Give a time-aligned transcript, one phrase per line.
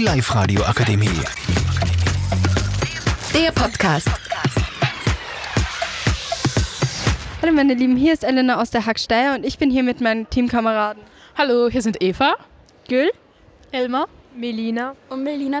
[0.00, 1.10] Die Live-Radio Akademie.
[3.34, 4.08] Der Podcast.
[7.42, 10.30] Hallo meine Lieben, hier ist Elena aus der Hacksteier und ich bin hier mit meinen
[10.30, 11.02] Teamkameraden.
[11.36, 12.36] Hallo, hier sind Eva.
[12.88, 13.10] Gül.
[13.72, 15.60] Elmar, Melina und Melina.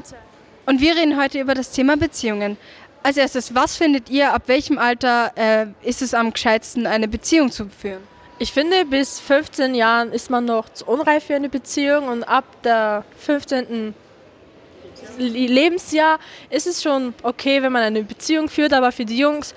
[0.64, 2.56] Und wir reden heute über das Thema Beziehungen.
[3.02, 7.50] Als erstes, was findet ihr, ab welchem Alter äh, ist es am gescheitsten, eine Beziehung
[7.50, 8.00] zu führen?
[8.38, 12.46] Ich finde, bis 15 Jahren ist man noch zu unreif für eine Beziehung und ab
[12.62, 13.94] der 15.
[15.18, 16.18] Lebensjahr
[16.48, 19.54] ist es schon okay, wenn man eine Beziehung führt, aber für die Jungs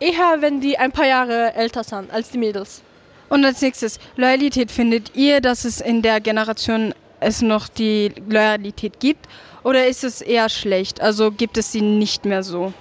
[0.00, 2.82] eher, wenn die ein paar Jahre älter sind als die Mädels.
[3.28, 4.70] Und als nächstes, Loyalität.
[4.70, 9.26] Findet ihr, dass es in der Generation es noch die Loyalität gibt
[9.62, 11.00] oder ist es eher schlecht?
[11.00, 12.72] Also gibt es sie nicht mehr so?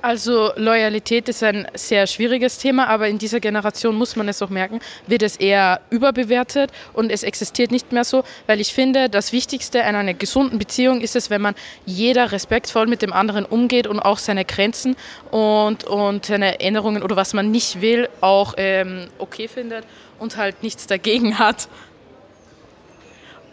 [0.00, 4.48] Also Loyalität ist ein sehr schwieriges Thema, aber in dieser Generation muss man es auch
[4.48, 9.32] merken, wird es eher überbewertet und es existiert nicht mehr so, weil ich finde, das
[9.32, 13.88] Wichtigste an einer gesunden Beziehung ist es, wenn man jeder respektvoll mit dem anderen umgeht
[13.88, 14.94] und auch seine Grenzen
[15.32, 19.84] und, und seine Erinnerungen oder was man nicht will auch ähm, okay findet
[20.20, 21.68] und halt nichts dagegen hat.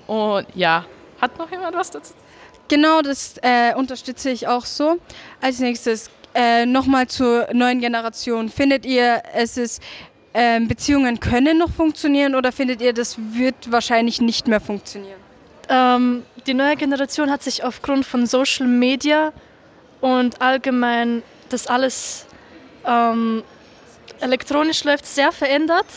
[0.05, 0.85] Und ja,
[1.19, 2.13] hat noch jemand was dazu?
[2.67, 4.97] Genau, das äh, unterstütze ich auch so.
[5.41, 8.49] Als nächstes äh, nochmal zur neuen Generation.
[8.49, 9.81] Findet ihr, es ist
[10.33, 15.19] äh, Beziehungen können noch funktionieren oder findet ihr, das wird wahrscheinlich nicht mehr funktionieren?
[15.69, 19.31] Ähm, die neue Generation hat sich aufgrund von Social Media
[20.01, 22.25] und allgemein das alles
[22.85, 23.43] ähm,
[24.19, 25.87] elektronisch läuft sehr verändert.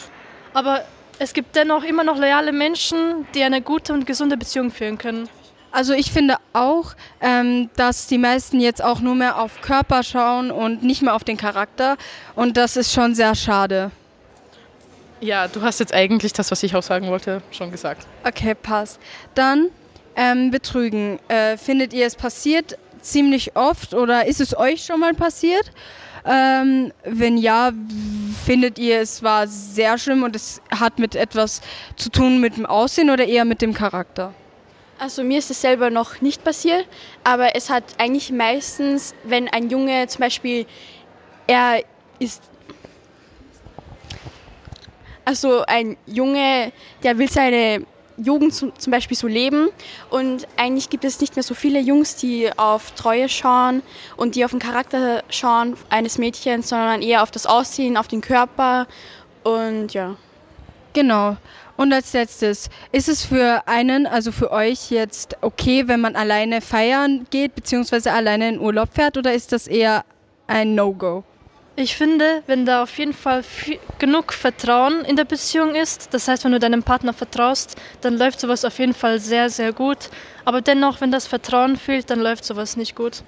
[0.54, 0.84] Aber
[1.18, 5.28] es gibt dennoch immer noch loyale Menschen, die eine gute und gesunde Beziehung führen können.
[5.70, 10.50] Also ich finde auch, ähm, dass die meisten jetzt auch nur mehr auf Körper schauen
[10.50, 11.96] und nicht mehr auf den Charakter.
[12.34, 13.90] Und das ist schon sehr schade.
[15.20, 18.06] Ja, du hast jetzt eigentlich das, was ich auch sagen wollte, schon gesagt.
[18.24, 19.00] Okay, passt.
[19.34, 19.68] Dann
[20.18, 21.18] ähm, Betrügen.
[21.28, 25.70] Äh, findet ihr es passiert ziemlich oft oder ist es euch schon mal passiert?
[26.24, 27.72] Ähm, wenn ja,
[28.44, 31.62] findet ihr es war sehr schlimm und es hat mit etwas
[31.96, 34.34] zu tun mit dem Aussehen oder eher mit dem Charakter?
[34.98, 36.86] Also mir ist es selber noch nicht passiert,
[37.22, 40.66] aber es hat eigentlich meistens, wenn ein Junge zum Beispiel,
[41.46, 41.84] er
[42.18, 42.42] ist,
[45.24, 46.72] also ein Junge,
[47.04, 47.86] der will seine
[48.16, 49.68] Jugend zum Beispiel so leben
[50.10, 53.82] und eigentlich gibt es nicht mehr so viele Jungs, die auf Treue schauen
[54.16, 58.20] und die auf den Charakter schauen eines Mädchens, sondern eher auf das Aussehen, auf den
[58.20, 58.88] Körper
[59.44, 60.16] und ja.
[60.92, 61.36] Genau.
[61.78, 66.60] Und als letztes, ist es für einen, also für euch jetzt okay, wenn man alleine
[66.60, 70.04] feiern geht, beziehungsweise alleine in Urlaub fährt, oder ist das eher
[70.48, 71.22] ein No-Go?
[71.76, 73.44] Ich finde, wenn da auf jeden Fall
[74.00, 78.40] genug Vertrauen in der Beziehung ist, das heißt, wenn du deinem Partner vertraust, dann läuft
[78.40, 80.10] sowas auf jeden Fall sehr, sehr gut.
[80.44, 83.22] Aber dennoch, wenn das Vertrauen fehlt, dann läuft sowas nicht gut.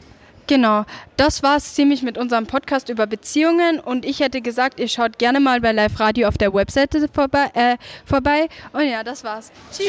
[0.51, 0.85] Genau,
[1.17, 5.17] das war es ziemlich mit unserem Podcast über Beziehungen und ich hätte gesagt, ihr schaut
[5.17, 7.53] gerne mal bei Live Radio auf der Webseite vorbei.
[7.55, 8.49] Äh, vorbei.
[8.73, 9.53] Und ja, das war's.
[9.71, 9.87] Tschüss!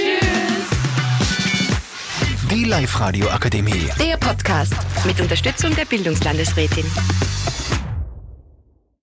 [2.52, 3.90] Die Live Radio Akademie.
[3.98, 6.86] Der Podcast mit Unterstützung der Bildungslandesrätin.